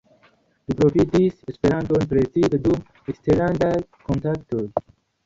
Li 0.69 0.75
profitis 0.77 1.35
Esperanton 1.53 2.05
precipe 2.13 2.59
dum 2.63 2.81
eksterlandaj 3.13 3.71
kontaktoj. 4.09 4.65